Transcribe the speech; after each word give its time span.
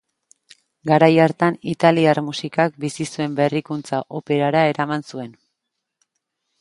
Garai 0.91 1.09
hartan 1.25 1.59
italiar 1.73 2.21
musikak 2.29 2.81
bizi 2.85 3.07
zuen 3.17 3.37
berrikuntza 3.43 4.01
operara 4.21 4.65
eraman 4.75 5.07
zuen. 5.13 5.33